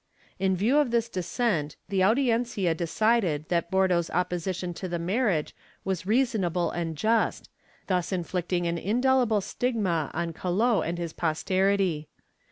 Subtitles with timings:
[0.39, 6.07] In view of this descent the Audiencia decided that Bordo's opposition to the marriage was
[6.07, 7.51] reasonable and just,
[7.85, 12.07] thus inflicting an indelible stigma on Calot and his posterity.